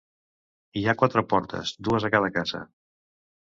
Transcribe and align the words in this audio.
Hi 0.81 0.83
ha 0.87 0.95
quatre 1.03 1.23
portes, 1.35 1.77
dues 1.91 2.09
a 2.09 2.13
cada 2.19 2.35
casa. 2.41 2.67